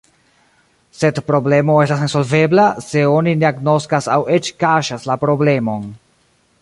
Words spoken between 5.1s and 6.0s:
la problemon.